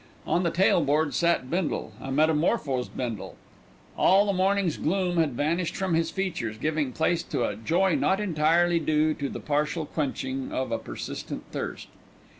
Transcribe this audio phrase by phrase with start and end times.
[0.25, 3.35] On the tail board sat Bindle, a metamorphosed Bindle.
[3.95, 8.19] All the morning's gloom had vanished from his features, giving place to a joy not
[8.19, 11.87] entirely due to the partial quenching of a persistent thirst.